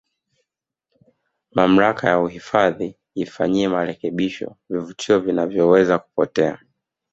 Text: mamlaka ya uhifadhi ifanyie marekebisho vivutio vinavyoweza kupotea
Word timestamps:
mamlaka 1.55 2.09
ya 2.09 2.19
uhifadhi 2.19 2.95
ifanyie 3.15 3.67
marekebisho 3.67 4.55
vivutio 4.69 5.19
vinavyoweza 5.19 5.99
kupotea 5.99 6.59